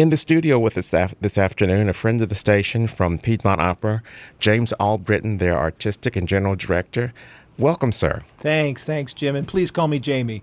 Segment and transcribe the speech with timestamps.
[0.00, 4.02] In the studio with us this afternoon, a friend of the station from Piedmont Opera,
[4.38, 7.12] James Allbritten, their artistic and general director.
[7.60, 8.22] Welcome, sir.
[8.38, 10.42] Thanks, thanks, Jim, and please call me Jamie.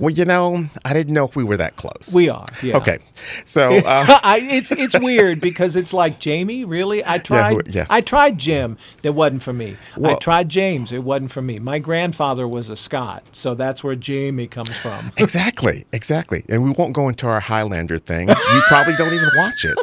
[0.00, 2.10] Well, you know, I didn't know if we were that close.
[2.12, 2.44] We are.
[2.60, 2.76] Yeah.
[2.78, 2.98] Okay,
[3.44, 6.64] so uh, I, it's it's weird because it's like Jamie.
[6.64, 7.54] Really, I tried.
[7.68, 7.86] who- yeah.
[7.88, 8.78] I tried Jim.
[9.02, 9.76] That wasn't for me.
[10.02, 10.90] I tried James.
[10.90, 11.60] It wasn't for me.
[11.60, 15.12] My grandfather was a Scot, so that's where Jamie comes from.
[15.18, 18.28] exactly, exactly, and we won't go into our Highlander thing.
[18.28, 19.78] You probably don't even watch it,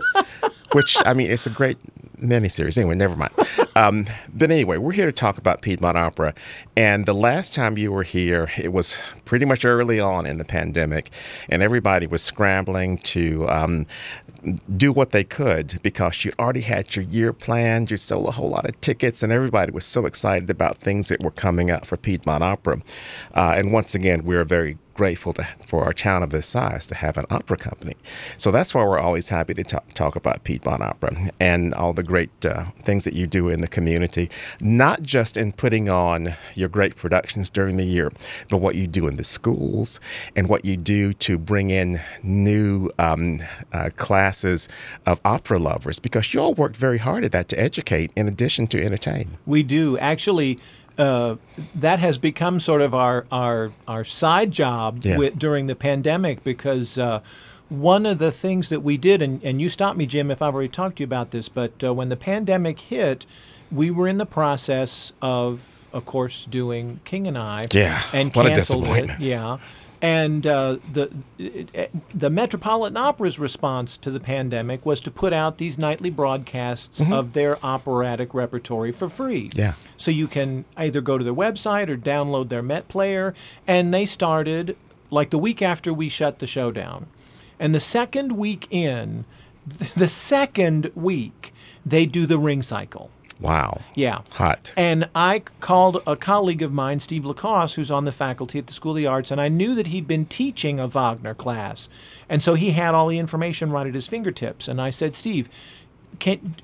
[0.73, 1.77] which I mean, it's a great
[2.21, 2.77] miniseries.
[2.77, 3.31] Anyway, never mind.
[3.77, 6.33] Um, but anyway, we're here to talk about Piedmont Opera,
[6.75, 10.45] and the last time you were here, it was pretty much early on in the
[10.45, 11.11] pandemic,
[11.47, 13.47] and everybody was scrambling to.
[13.47, 13.85] Um,
[14.77, 18.49] do what they could because you already had your year planned, you sold a whole
[18.49, 21.97] lot of tickets, and everybody was so excited about things that were coming up for
[21.97, 22.81] Piedmont Opera.
[23.33, 26.95] Uh, and once again, we're very grateful to, for a town of this size to
[26.95, 27.95] have an opera company.
[28.35, 32.03] So that's why we're always happy to talk, talk about Piedmont Opera and all the
[32.03, 36.67] great uh, things that you do in the community, not just in putting on your
[36.67, 38.11] great productions during the year,
[38.49, 39.99] but what you do in the schools
[40.35, 43.39] and what you do to bring in new um,
[43.71, 44.67] uh, classes
[45.05, 48.65] of opera lovers because you all worked very hard at that to educate in addition
[48.67, 49.37] to entertain.
[49.45, 50.59] We do actually.
[50.97, 51.35] Uh,
[51.75, 55.17] that has become sort of our our our side job Yeah.
[55.17, 57.19] with, during the pandemic because uh,
[57.69, 60.53] one of the things that we did, and, and you stop me, Jim, if I've
[60.55, 63.25] already talked to you about this, but uh, when the pandemic hit,
[63.71, 67.65] we were in the process of, of course, doing King and I.
[67.73, 69.09] Yeah, and what a canceled it.
[69.19, 69.57] Yeah.
[70.01, 71.09] And uh, the
[72.13, 77.33] the Metropolitan Opera's response to the pandemic was to put out these nightly broadcasts of
[77.33, 79.49] their operatic repertory for free.
[79.49, 79.59] Mm-hmm.
[79.59, 79.73] Yeah.
[79.97, 83.33] So you can either go to their website or download their Met player.
[83.65, 84.77] And they started
[85.09, 87.07] like the week after we shut the show down.
[87.59, 89.25] And the second week in,
[89.95, 91.53] the second week,
[91.85, 93.09] they do the ring cycle.
[93.39, 93.81] Wow.
[93.93, 94.21] Yeah.
[94.31, 94.73] Hot.
[94.75, 98.73] And I called a colleague of mine, Steve LaCosse, who's on the faculty at the
[98.73, 101.87] School of the Arts, and I knew that he'd been teaching a Wagner class.
[102.27, 104.67] And so he had all the information right at his fingertips.
[104.67, 105.49] And I said, Steve,
[106.19, 106.55] can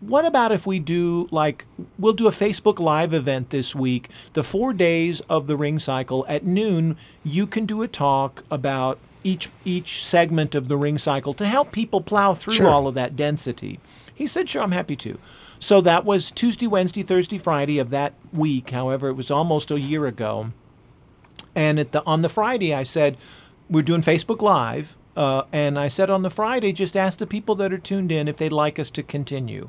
[0.00, 1.64] what about if we do like
[1.98, 6.24] we'll do a Facebook live event this week, the 4 days of the ring cycle
[6.28, 11.34] at noon, you can do a talk about each each segment of the ring cycle
[11.34, 12.68] to help people plow through Sure.
[12.68, 13.78] all of that density.
[14.14, 15.18] He said, "Sure, I'm happy to."
[15.58, 18.70] So that was Tuesday, Wednesday, Thursday, Friday of that week.
[18.70, 20.52] However, it was almost a year ago.
[21.54, 23.16] And at the on the Friday, I said,
[23.68, 27.54] "We're doing Facebook Live." Uh, and I said on the Friday, just ask the people
[27.54, 29.66] that are tuned in if they'd like us to continue.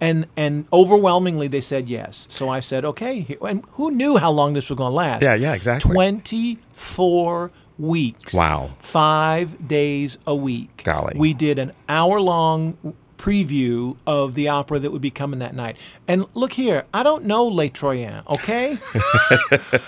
[0.00, 2.26] And and overwhelmingly they said yes.
[2.30, 3.36] So I said, okay.
[3.46, 5.22] And who knew how long this was going to last?
[5.22, 5.92] Yeah, yeah, exactly.
[5.92, 8.32] 24 weeks.
[8.32, 8.70] Wow.
[8.78, 10.82] Five days a week.
[10.84, 11.14] Golly.
[11.16, 15.76] We did an hour long preview of the opera that would be coming that night.
[16.06, 18.78] And look here, I don't know Les Troyens, okay?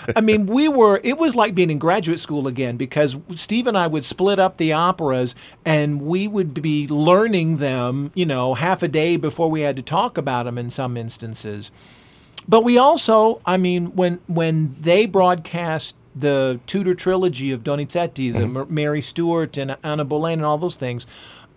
[0.15, 3.77] I mean, we were, it was like being in graduate school again because Steve and
[3.77, 8.83] I would split up the operas and we would be learning them, you know, half
[8.83, 11.71] a day before we had to talk about them in some instances.
[12.47, 18.39] But we also, I mean, when when they broadcast the Tudor trilogy of Donizetti, the
[18.39, 18.53] mm-hmm.
[18.53, 21.05] Mar- Mary Stuart and Anna Boleyn and all those things,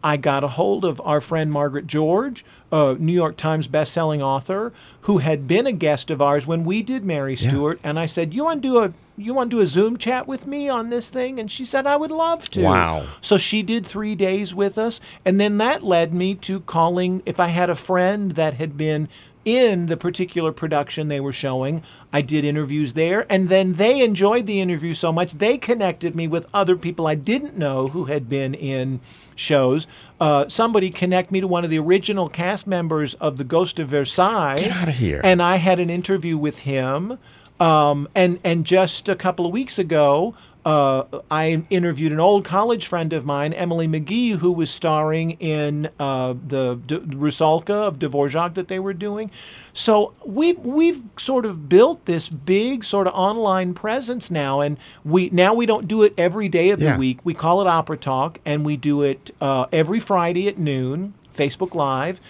[0.05, 4.73] I got a hold of our friend Margaret George, a New York Times best-selling author,
[5.03, 8.35] who had been a guest of ours when we did Mary Stuart, and I said,
[8.35, 10.91] "You want to do a you want to do a Zoom chat with me on
[10.91, 13.05] this thing?" And she said, "I would love to." Wow.
[13.21, 17.39] So she did three days with us, and then that led me to calling if
[17.39, 19.09] I had a friend that had been
[19.45, 21.83] in the particular production they were showing.
[22.13, 26.29] I did interviews there, and then they enjoyed the interview so much they connected me
[26.29, 29.01] with other people I didn't know who had been in
[29.35, 29.87] shows.
[30.21, 33.89] Uh, somebody connect me to one of the original cast members of The Ghost of
[33.89, 34.57] Versailles.
[34.59, 35.21] Get outta here.
[35.25, 37.19] And I had an interview with him.
[37.61, 40.35] Um, and and just a couple of weeks ago,
[40.65, 45.89] uh, I interviewed an old college friend of mine, Emily Magee, who was starring in
[45.99, 49.31] uh, the D- Rusalka of Dvorak that they were doing.
[49.73, 55.31] So we we've sort of built this big sort of online presence now, and we
[55.31, 56.93] now we don't do it every day of Yeah.
[56.93, 57.19] the week.
[57.25, 61.75] We call it Opera Talk, and we do it uh, every Friday at noon, Facebook
[61.75, 62.21] Live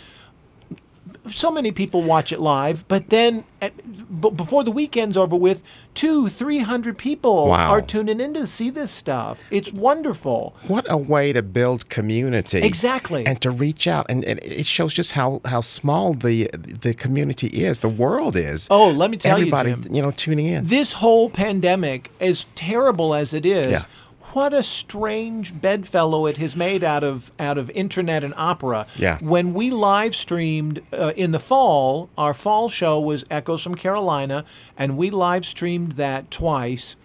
[1.31, 3.73] so many people watch it live, but then at,
[4.21, 5.63] b- before the weekend's over with,
[5.95, 7.71] two, three hundred people Wow.
[7.71, 9.41] are tuning in to see this stuff.
[9.51, 10.57] It's wonderful.
[10.67, 12.59] What a way to build community.
[12.63, 13.25] Exactly.
[13.27, 14.07] And to reach out.
[14.09, 18.67] And, and it shows just how, how small the the community is, the world is.
[18.71, 20.67] Oh, let me tell you, Everybody, you know, tuning in.
[20.67, 23.85] This whole pandemic, as terrible as it is, Yeah.
[24.35, 28.87] What a strange bedfellow it has made out of out of internet and opera.
[28.97, 29.19] Yeah.
[29.21, 34.45] When we live streamed uh, in the fall, our fall show was Echoes from Carolina,
[34.77, 36.97] and we live streamed that twice.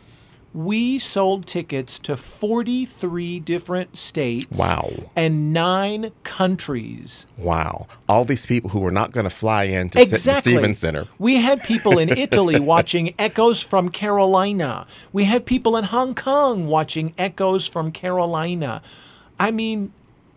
[0.57, 4.57] We sold tickets to 43 different states.
[4.57, 4.91] Wow.
[5.15, 7.27] And nine countries.
[7.37, 7.85] Wow.
[8.09, 10.53] All these people who were not going to fly in to sit in Exactly.
[10.53, 11.07] Stevens Center.
[11.19, 14.87] We had people in Italy watching Echoes from Carolina.
[15.13, 18.81] We had people in Hong Kong watching Echoes from Carolina.
[19.39, 19.93] I mean,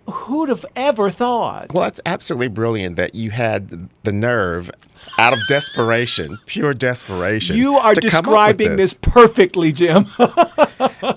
[0.07, 1.73] who'd have ever thought?
[1.73, 4.71] Well, it's absolutely brilliant that you had the nerve,
[5.19, 7.57] out of desperation, pure desperation.
[7.57, 10.07] You are to come up with describing this perfectly, Jim.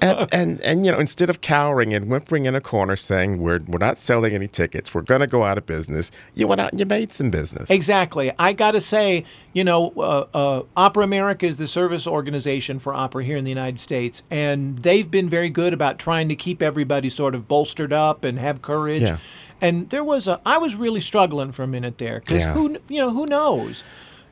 [0.02, 3.60] and, and and you know, instead of cowering and whimpering in a corner saying we're
[3.68, 6.72] we're not selling any tickets, we're going to go out of business, you went out
[6.72, 7.70] and you made some business.
[7.70, 8.32] Exactly.
[8.38, 12.94] I got to say, you know, uh, uh, Opera America is the service organization for
[12.94, 16.62] opera here in the United States, and they've been very good about trying to keep
[16.62, 19.02] everybody sort of bolstered up and have courage.
[19.02, 19.18] Yeah.
[19.64, 22.54] And there was a, I was really struggling for a minute there because Yeah.
[22.54, 23.82] who, you know, who knows?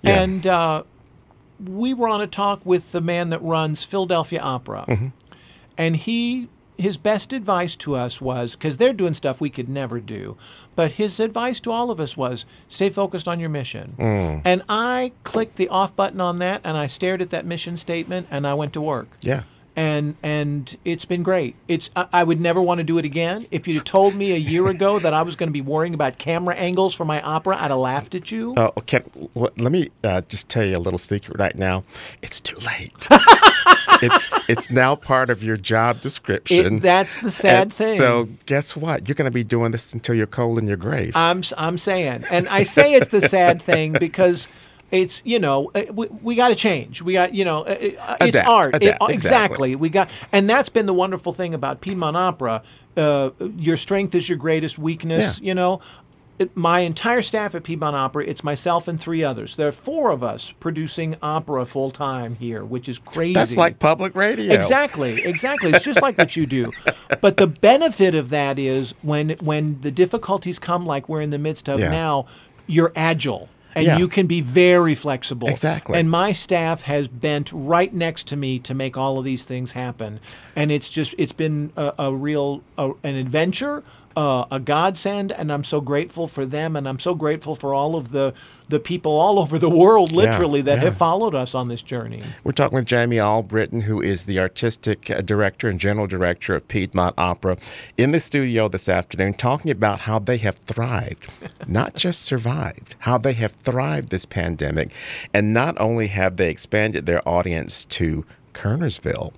[0.04, 0.22] Yeah.
[0.22, 0.84] And uh,
[1.66, 5.08] we were on a talk with the man that runs Philadelphia Opera, Mm-hmm.
[5.78, 10.00] and he his best advice to us was because they're doing stuff we could never
[10.00, 10.36] do,
[10.76, 13.94] but his advice to all of us was stay focused on your mission.
[14.00, 14.42] Mm.
[14.44, 18.26] And I clicked the off button on that, and I stared at that mission statement,
[18.32, 19.10] and I went to work.
[19.22, 19.44] yeah.
[19.76, 21.56] And and it's been great.
[21.68, 23.48] It's I, I would never want to do it again.
[23.52, 26.18] If you'd told me a year ago that I was going to be worrying about
[26.18, 28.54] camera angles for my opera, I'd have laughed at you.
[28.58, 29.02] Oh, okay.
[29.34, 31.86] Let me uh, just tell you a little secret right now.
[32.22, 33.08] It's too late.
[34.02, 36.78] it's it's now part of your job description.
[36.78, 37.98] It, that's the sad And thing.
[37.98, 39.08] So guess what?
[39.08, 41.16] You're going to be doing this until you're cold in your grave.
[41.16, 44.48] I'm I'm saying, and I say it's the sad thing because
[44.92, 47.02] it's you know uh, we, we got to change.
[47.02, 48.76] We got you know uh, uh, it's Adapt, art.
[48.76, 49.76] Adapt, uh, exactly.
[49.76, 52.62] We got, and that's been the wonderful thing about Piedmont Opera.
[52.98, 55.40] Uh, your strength is your greatest weakness.
[55.40, 55.48] Yeah.
[55.48, 55.82] You know.
[56.56, 59.58] My entire staff at Piedmont Opera, it's myself and three others.
[59.58, 63.36] There are four of us producing opera full time here, which is crazy.
[63.36, 64.52] That's like public radio.
[64.56, 65.70] Exactly, exactly.
[65.70, 66.72] It's just like what you do.
[67.22, 71.38] But the benefit of that is when when the difficulties come, like we're in the
[71.38, 71.92] midst of Yeah.
[71.92, 72.26] now,
[72.66, 73.98] you're agile and Yeah.
[73.98, 75.48] you can be very flexible.
[75.48, 75.98] Exactly.
[76.00, 79.72] And my staff has bent right next to me to make all of these things
[79.74, 80.20] happen,
[80.56, 83.84] and it's just it's been a, a real a, an adventure.
[84.14, 87.96] Uh, a godsend, and I'm so grateful for them, and I'm so grateful for all
[87.96, 88.34] of the
[88.68, 90.84] the people all over the world, Yeah, literally, that yeah.
[90.86, 92.22] have followed us on this journey.
[92.44, 96.68] We're talking with Jamie Allbritten, who is the artistic uh, director and general director of
[96.68, 97.56] Piedmont Opera,
[97.98, 101.30] in the studio this afternoon, talking about how they have thrived,
[101.68, 104.92] not just survived, how they have thrived this pandemic.
[105.34, 109.34] And not only have they expanded their audience to Kernersville,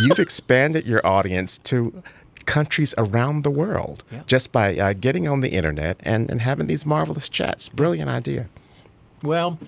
[0.00, 2.02] you've expanded your audience to
[2.44, 4.20] countries around the world Yeah.
[4.26, 7.68] just by uh, getting on the internet and, and having these marvelous chats.
[7.68, 8.48] Brilliant idea.
[9.22, 9.58] Well,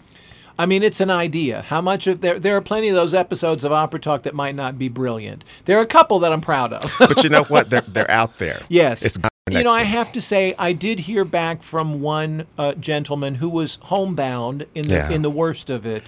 [0.58, 1.62] I mean, it's an idea.
[1.62, 2.38] How much of there?
[2.38, 5.42] There are plenty of those episodes of Opera Talk that might not be brilliant.
[5.64, 6.82] There are a couple that I'm proud of.
[6.98, 7.70] But you know what?
[7.70, 8.62] They're, they're out there.
[8.68, 9.18] yes, It's
[9.50, 13.48] you know, I have to say, I did hear back from one uh, gentleman who
[13.48, 15.10] was homebound in the Yeah.
[15.10, 16.02] in the worst of it,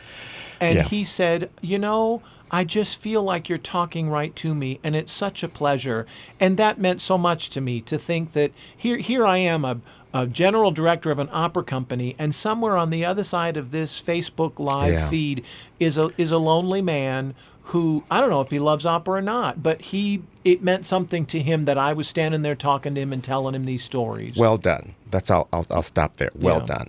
[0.61, 0.83] and Yeah.
[0.85, 2.23] he said, you know.
[2.51, 6.07] I just feel like you're talking right to me, and it's such a pleasure.
[6.39, 9.81] And that meant so much to me to think that here, here I am, a,
[10.13, 14.01] a general director of an opera company, and somewhere on the other side of this
[14.03, 15.09] Facebook Live Yeah.
[15.09, 15.45] feed
[15.79, 19.23] is a is a lonely man who I don't know if he loves opera or
[19.23, 23.01] not, but he it meant something to him that I was standing there talking to
[23.01, 24.35] him and telling him these stories.
[24.37, 24.95] Well done.
[25.11, 25.47] That's all.
[25.53, 26.31] I'll, I'll stop there.
[26.35, 26.67] Well Yeah.
[26.67, 26.89] done.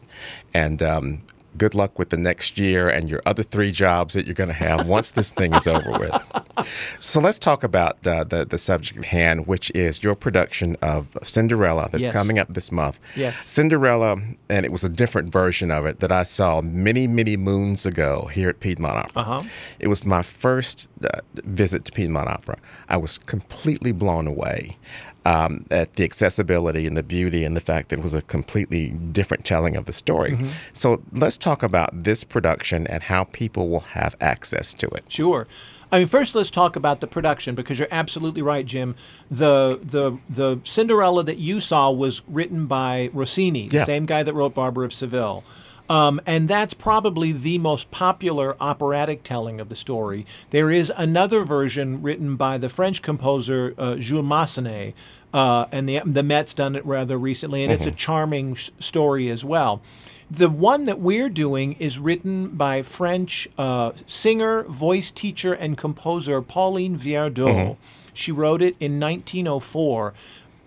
[0.56, 1.20] And um,
[1.58, 4.54] good luck with the next year and your other three jobs that you're going to
[4.54, 6.66] have once this thing is over with.
[7.00, 11.18] So let's talk about uh, the the subject at hand, which is your production of
[11.24, 12.14] Cinderella that's Yes.
[12.14, 13.00] coming up this month.
[13.16, 13.36] Yes.
[13.46, 17.86] Cinderella, and it was a different version of it that I saw many many moons
[17.86, 19.22] ago here at Piedmont Opera.
[19.22, 19.44] Uh-huh.
[19.80, 22.58] It was my first uh, visit to Piedmont Opera.
[22.90, 24.78] I was completely blown away
[25.26, 28.90] um, at the accessibility and the beauty and the fact that it was a completely
[28.90, 30.38] different telling of the story.
[30.74, 35.04] So let's talk about this production and how people will have access to it.
[35.10, 35.48] Sure.
[35.92, 38.96] I mean, first let's talk about the production because you're absolutely right, Jim.
[39.30, 43.84] The the the Cinderella that you saw was written by Rossini, the Yeah.
[43.84, 45.44] same guy that wrote Barber of Seville.
[45.92, 50.26] Um, and that's probably the most popular operatic telling of the story.
[50.52, 54.94] There is another version written by the French composer uh, Jules Massenet,
[55.34, 59.30] uh, and the the Met's done it rather recently, and it's a charming sh- story
[59.30, 59.82] as well.
[60.30, 66.42] The one that we're doing is written by French uh, singer, voice teacher, and composer
[66.42, 67.76] Pauline Viardot.
[68.14, 70.14] She wrote it in 1904.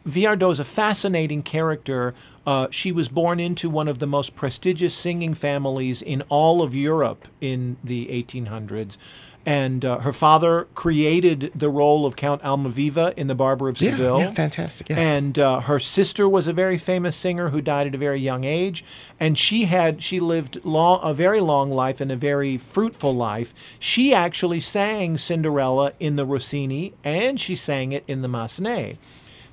[0.07, 2.15] Viardot is a fascinating character.
[2.47, 6.75] Uh, she was born into one of the most prestigious singing families in all of
[6.75, 8.99] Europe in the 1800s.
[9.47, 13.91] And uh, her father created the role of Count Almaviva in The Barber of Yeah,
[13.91, 14.19] Seville.
[14.19, 14.89] yeah, fantastic.
[14.89, 14.99] Yeah.
[14.99, 18.45] And uh, her sister was a very famous singer who died at a very young
[18.45, 18.83] age,
[19.21, 23.53] and she had she lived long, a very long life and a very fruitful life.
[23.79, 28.97] She actually sang Cinderella in the Rossini, and she sang it in the Massenet.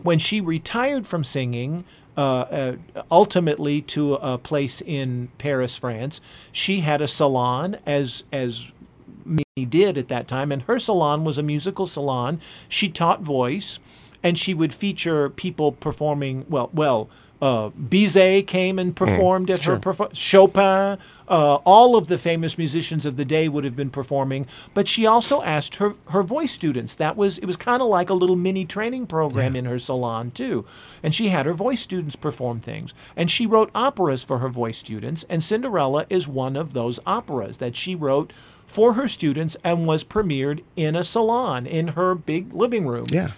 [0.04, 1.86] When she retired from singing,
[2.18, 2.76] uh, uh,
[3.10, 6.20] ultimately to a place in Paris, France,
[6.52, 8.68] she had a salon as as
[9.24, 12.42] many did at that time, and her salon was a musical salon.
[12.68, 13.80] She taught voice,
[14.24, 16.46] and she would feature people performing.
[16.50, 17.10] Well, well,
[17.42, 20.98] uh, Bizet came and performed at her perfor- Chopin.
[21.28, 25.06] Uh, all of the famous musicians of the day would have been performing, but she
[25.06, 26.96] also asked her her voice students.
[26.96, 30.32] That was it was kind of like a little mini training program in her salon
[30.32, 30.66] too,
[31.02, 32.94] and she had her voice students perform things.
[33.16, 37.58] And she wrote operas for her voice students, and Cinderella is one of those operas
[37.60, 38.34] that she wrote
[38.68, 43.06] for her students and was premiered in a salon in her big living room.
[43.10, 43.32] yeah.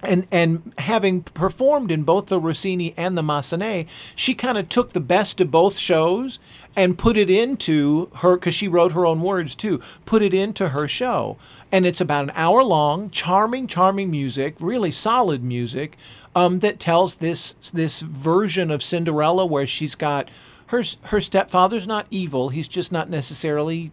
[0.00, 4.92] And and having performed in both the Rossini and the Massenet, she kind of took
[4.92, 6.38] the best of both shows
[6.76, 9.80] and put it into her because she wrote her own words too.
[10.04, 11.36] Put it into her show,
[11.72, 15.96] and it's about an hour long, charming, charming music, really solid music,
[16.36, 20.30] um, that tells this this version of Cinderella where she's got
[20.66, 22.50] her her stepfather's not evil.
[22.50, 23.90] He's just not necessarily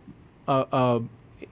[0.47, 0.99] uh, uh,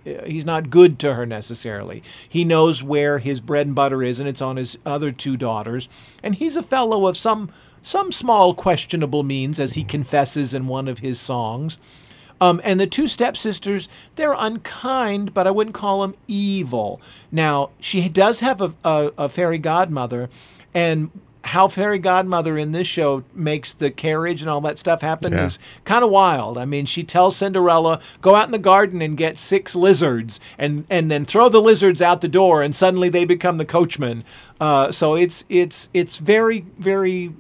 [0.04, 2.04] he's not good to her necessarily.
[2.28, 5.90] He knows where his bread and butter is, and it's on his other two daughters.
[6.22, 10.88] And he's a fellow of some some small questionable means, as he confesses in one
[10.88, 11.78] of his songs.
[12.40, 17.02] Um, and the two stepsisters, they're unkind, but I wouldn't call them evil.
[17.32, 20.30] Now, she does have a, a, a fairy godmother,
[20.74, 21.12] and
[21.46, 25.46] how fairy godmother in this show makes the carriage and all that stuff happen Yeah.
[25.46, 26.58] is kind of wild.
[26.58, 30.86] I mean, she tells Cinderella, "Go out in the garden and get six lizards, and
[30.90, 34.24] and then throw the lizards out the door, and suddenly they become the coachman."
[34.62, 37.34] Uh, so it's it's it's very very,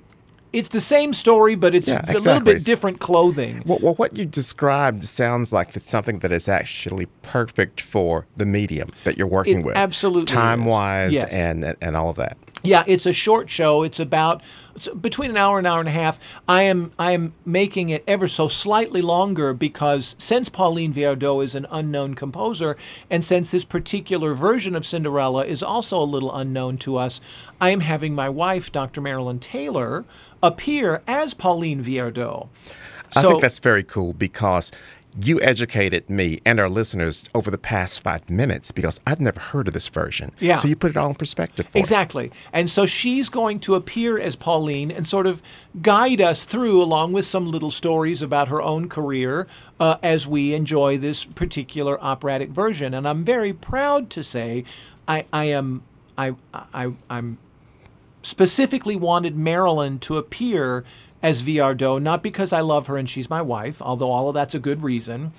[0.51, 3.63] it's the same story, but it's Yeah, a little bit different clothing.
[3.65, 8.45] Well, well, what you described sounds like it's something that is actually perfect for the
[8.45, 9.75] medium that you're working It with.
[9.77, 10.25] absolutely.
[10.25, 11.29] Time wise Yes.
[11.31, 12.37] and and all of that.
[12.63, 13.83] Yeah, it's a short show.
[13.83, 14.41] It's about
[14.75, 16.17] it's between an hour and an hour and a half.
[16.47, 21.55] I am I am making it ever so slightly longer because since Pauline Viardot is
[21.55, 22.77] an unknown composer,
[23.09, 27.19] and since this particular version of Cinderella is also a little unknown to us,
[27.59, 29.01] I am having my wife, Dr.
[29.01, 30.05] Marilyn Taylor,
[30.41, 32.47] appear as Pauline Viardot.
[33.15, 34.71] I think that's very cool because
[35.19, 39.67] you educated me and our listeners over the past five minutes because I'd never heard
[39.67, 40.31] of this version.
[40.39, 40.55] Yeah.
[40.55, 41.83] So you put it all in perspective for us.
[41.83, 42.31] Exactly.
[42.51, 45.41] And so she's going to appear as Pauline and sort of
[45.81, 49.47] guide us through, along with some little stories about her own career,
[49.79, 52.93] uh, as we enjoy this particular operatic version.
[52.93, 54.63] And I'm very proud to say
[55.07, 55.83] I, I am
[56.17, 57.37] I, I I'm
[58.21, 60.85] specifically wanted Marilyn to appear
[61.23, 64.53] as Viardot, not because I love her and she's my wife, although all of that's
[64.53, 65.31] a good reason,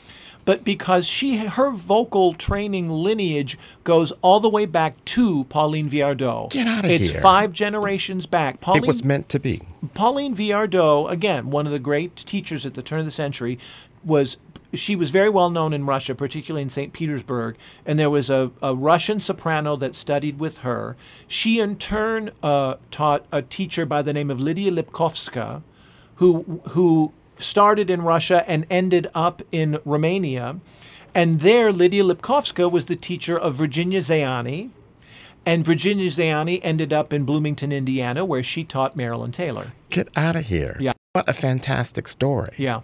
[0.47, 6.51] but because she her vocal training lineage goes all the way back to Pauline Viardot.
[6.51, 7.15] Get outta it's here.
[7.15, 8.61] It's five generations back.
[8.61, 9.61] Pauline, It was meant to be.
[9.93, 13.59] Pauline Viardot, again, one of the great teachers at the turn of the century,
[14.03, 14.39] was
[14.73, 16.93] she was very well known in Russia, particularly in St.
[16.93, 20.97] Petersburg, and there was a, a Russian soprano that studied with her.
[21.29, 25.63] She, in turn, uh, taught a teacher by the name of Lydia Lipkowska,
[26.17, 30.61] who who started in Russia and ended up in Romania.
[31.15, 34.71] And there, Lydia Lipkowska was the teacher of Virginia Zeani.
[35.47, 39.73] And Virginia Zeani ended up in Bloomington, Indiana, where she taught Marilyn Taylor.
[39.91, 40.77] Get out of here.
[40.81, 40.93] Yeah.
[41.13, 42.51] What a fantastic story.
[42.57, 42.81] Yeah.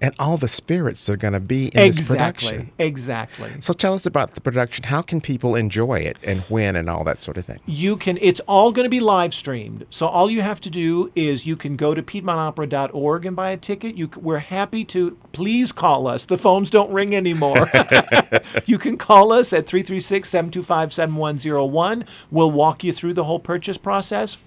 [0.00, 2.72] And all the spirits that are going to be in this production.
[2.78, 3.50] Exactly.
[3.60, 4.84] So tell us about the production.
[4.84, 7.60] How can people enjoy it and when and all that sort of thing?
[7.66, 8.18] You can.
[8.20, 9.86] It's all going to be live streamed.
[9.90, 13.56] So all you have to do is you can go to PiedmontOpera.org and buy a
[13.56, 13.96] ticket.
[13.96, 15.16] You, we're happy to.
[15.32, 16.24] Please call us.
[16.24, 17.70] The phones don't ring anymore.
[18.66, 22.06] you can call us at 336-725-7101.
[22.30, 24.38] We'll walk you through the whole purchase process.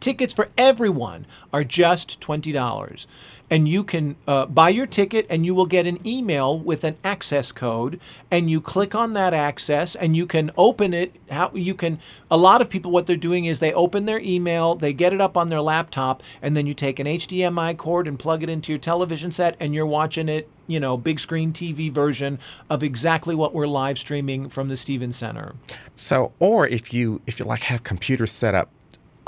[0.00, 3.06] Tickets for everyone are just $20.
[3.50, 6.96] And you can uh, buy your ticket and you will get an email with an
[7.04, 8.00] access code.
[8.30, 11.16] And you click on that access and you can open it.
[11.30, 11.98] How you can,
[12.30, 15.20] a lot of people, what they're doing is they open their email, they get it
[15.20, 18.72] up on their laptop, and then you take an HDMI cord and plug it into
[18.72, 22.38] your television set and you're watching it you know, big screen TV version
[22.70, 25.56] of exactly what we're live streaming from the Stevens Center.
[25.96, 28.70] So, or if you if you like have computers set up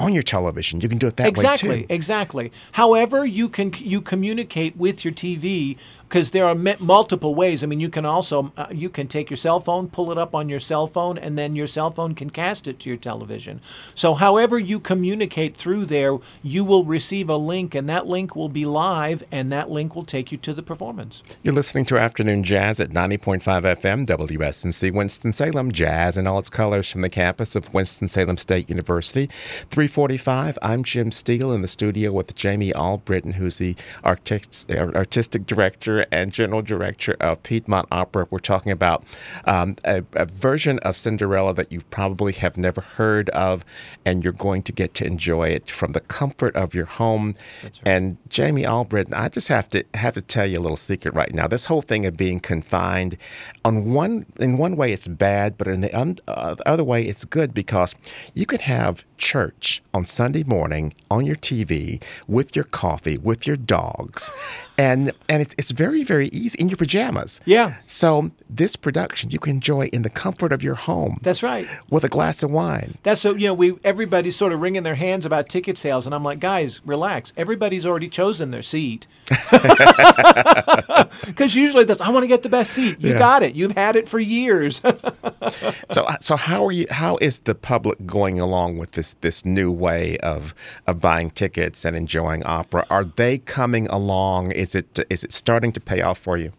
[0.02, 1.86] on your television, you can do it that exactly, way too.
[1.88, 2.46] Exactly.
[2.46, 2.52] Exactly.
[2.72, 5.76] However, you can you communicate with your TV
[6.12, 7.64] because there are multiple ways.
[7.64, 10.34] I mean, you can also uh, you can take your cell phone, pull it up
[10.34, 13.62] on your cell phone, and then your cell phone can cast it to your television.
[13.94, 18.50] So, however you communicate through there, you will receive a link, and that link will
[18.50, 21.22] be live, and that link will take you to the performance.
[21.42, 25.72] You're listening to Afternoon Jazz at 90.5 FM WSNC Winston Salem.
[25.72, 29.30] Jazz in all its colors from the campus of Winston Salem State University.
[29.70, 30.58] 345.
[30.60, 36.62] I'm Jim Steele in the studio with Jamie Allbritten, who's the artistic director and general
[36.62, 38.26] director of Piedmont Opera.
[38.30, 39.04] We're talking about
[39.44, 43.64] um, a, a, version of Cinderella that you probably have never heard of,
[44.04, 47.34] and you're going to get to enjoy it from the comfort of your home.
[47.62, 47.80] Right.
[47.84, 51.32] And Jamie Allbritten, I just have to have to tell you a little secret right
[51.32, 51.46] now.
[51.46, 53.16] This whole thing of being confined,
[53.64, 57.04] on one in one way it's bad, but in the, un, uh, the other way
[57.04, 57.94] it's good because
[58.34, 63.56] you can have church on Sunday morning on your TV with your coffee, with your
[63.56, 64.32] dogs.
[64.78, 67.40] And and it's, it's very, very easy in your pajamas.
[67.44, 67.76] Yeah.
[67.86, 71.18] So this production you can enjoy in the comfort of your home.
[71.22, 71.66] That's right.
[71.90, 72.98] With a glass of wine.
[73.02, 76.14] That's so you know, we everybody's sort of wringing their hands about ticket sales and
[76.14, 77.32] I'm like, guys, relax.
[77.36, 79.06] Everybody's already chosen their seat.
[81.26, 83.00] Because usually that's I want to get the best seat.
[83.00, 83.18] You yeah.
[83.18, 83.54] got it.
[83.54, 84.80] You've had it for years.
[85.90, 89.44] so uh, so how are you how is the public going along with this this
[89.44, 90.54] new way of
[90.86, 92.86] of buying tickets and enjoying opera?
[92.90, 94.52] Are they coming along?
[94.72, 96.52] Is it is it starting to pay off for you?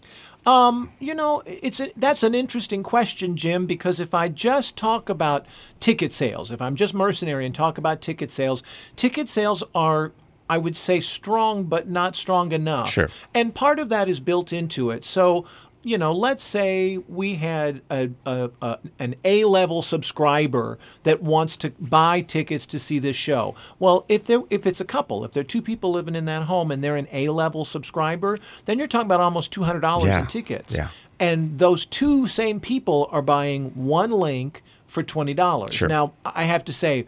[0.46, 5.08] Um, you know, it's a, that's an interesting question, Jim, because if I just talk
[5.08, 5.46] about
[5.80, 8.62] ticket sales, if I'm just mercenary and talk about ticket sales,
[8.98, 10.12] ticket sales are
[10.50, 12.90] I would say strong, but not strong enough.
[12.90, 13.10] Sure.
[13.34, 15.06] And part of that is built into it.
[15.06, 15.46] So
[15.84, 21.58] you know, let's say we had a, a, a an A level subscriber that wants
[21.58, 23.54] to buy tickets to see this show.
[23.80, 26.44] Well, if they if it's a couple, if there are two people living in that
[26.44, 30.08] home and they're an A level subscriber, then you're talking about almost two hundred dollars
[30.08, 30.22] yeah.
[30.22, 30.74] in tickets.
[30.74, 30.90] Yeah.
[31.20, 35.76] And those two same people are buying one link for twenty dollars.
[35.76, 35.88] Sure.
[35.88, 37.06] Now, I have to say,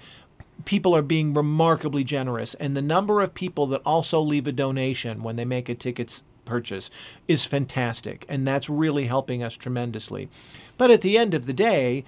[0.65, 5.23] people are being remarkably generous, and the number of people that also leave a donation
[5.23, 6.89] when they make a tickets purchase
[7.27, 10.29] is fantastic, and that's really helping us tremendously.
[10.77, 12.05] But at the end of the day,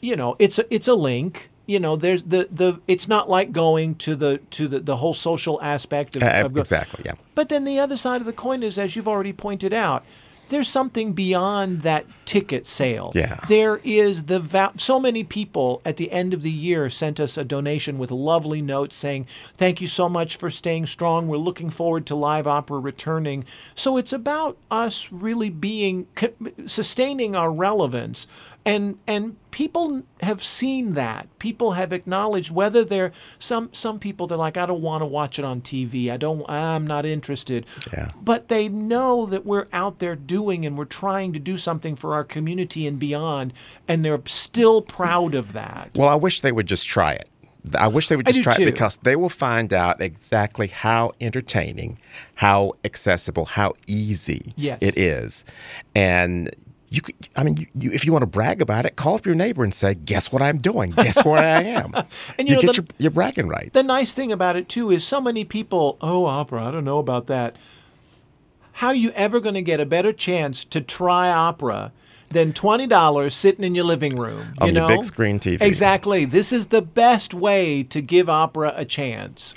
[0.00, 1.50] you know, it's a, it's a link.
[1.66, 5.14] You know, there's the, the it's not like going to the to the, the whole
[5.14, 7.14] social aspect of, uh, of exactly yeah.
[7.34, 10.04] But then the other side of the coin is, as you've already pointed out,
[10.48, 13.12] there's something beyond that ticket sale.
[13.14, 13.40] Yeah.
[13.48, 17.36] There is the va- so many people at the end of the year sent us
[17.36, 21.28] a donation with lovely notes saying, "Thank you so much for staying strong.
[21.28, 26.06] We're looking forward to live opera returning." So it's about us really being
[26.66, 28.26] sustaining our relevance
[28.68, 34.36] and and people have seen that people have acknowledged whether they're some some people they're
[34.36, 38.10] like i don't want to watch it on tv i don't i'm not interested yeah.
[38.20, 42.12] but they know that we're out there doing and we're trying to do something for
[42.12, 43.54] our community and beyond
[43.88, 47.28] and they're still proud of that well i wish they would just try it
[47.74, 48.62] I wish they would just try too.
[48.62, 51.98] it because they will find out exactly how entertaining,
[52.36, 54.78] how accessible, how easy yes.
[54.80, 55.44] it is.
[55.94, 56.54] And
[56.90, 59.26] you could, I mean, you, you, if you want to brag about it, call up
[59.26, 60.90] your neighbor and say, "Guess what I'm doing?
[60.92, 61.92] Guess where I am."
[62.38, 63.70] and you, you know, get the, your, your bragging rights.
[63.74, 66.98] The nice thing about it too is so many people, oh, opera, I don't know
[66.98, 67.56] about that.
[68.72, 71.92] How are you ever going to get a better chance to try opera
[72.30, 74.54] than twenty dollars sitting in your living room?
[74.60, 74.88] On you know?
[74.88, 75.60] your big screen TV.
[75.60, 76.24] Exactly.
[76.24, 79.54] This is the best way to give opera a chance.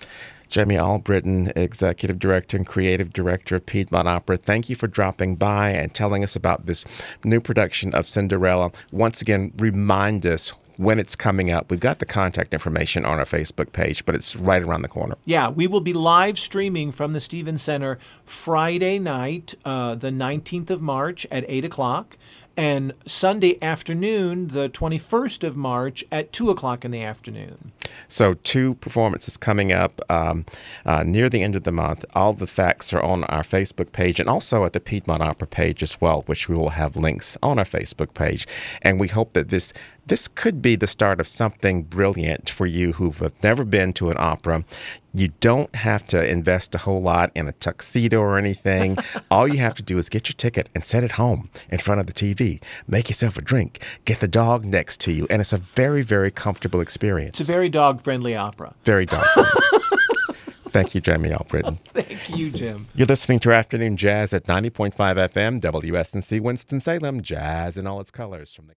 [0.51, 5.69] Jamie Allbritten, Executive Director and Creative Director of Piedmont Opera, thank you for dropping by
[5.69, 6.83] and telling us about this
[7.23, 8.71] new production of Cinderella.
[8.91, 11.71] Once again, remind us when it's coming up.
[11.71, 15.15] We've got the contact information on our Facebook page, but it's right around the corner.
[15.23, 20.69] Yeah, we will be live streaming from the Stevens Center Friday night, uh, the 19th
[20.69, 22.17] of March at 8 o'clock
[22.57, 27.71] and Sunday afternoon, the 21st of March, at 2 o'clock in the afternoon.
[28.07, 30.45] So, two performances coming up um,
[30.85, 32.05] uh, near the end of the month.
[32.13, 35.81] All the facts are on our Facebook page and also at the Piedmont Opera page
[35.81, 38.47] as well, which we will have links on our Facebook page.
[38.81, 39.73] And we hope that this
[40.07, 44.17] this could be the start of something brilliant for you who've never been to an
[44.19, 44.65] opera.
[45.13, 48.97] You don't have to invest a whole lot in a tuxedo or anything.
[49.31, 51.99] All you have to do is get your ticket and sit at home in front
[51.99, 52.61] of the TV.
[52.87, 53.83] Make yourself a drink.
[54.05, 55.27] Get the dog next to you.
[55.29, 57.39] And it's a very, very comfortable experience.
[57.39, 58.73] It's a very dog friendly opera.
[58.83, 59.25] very dog
[60.71, 61.79] Thank you, Jamie Allbritten.
[61.93, 62.87] Thank you, Jim.
[62.95, 68.53] You're listening to Afternoon Jazz at 90.5 FM, WSNC Winston-Salem, jazz in all its colors
[68.53, 68.69] from the